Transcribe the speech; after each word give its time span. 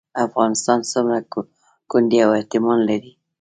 افغانستان 0.25 0.79
څومره 0.91 1.17
کونډې 1.91 2.19
او 2.25 2.31
یتیمان 2.41 2.79
لري؟ 2.89 3.11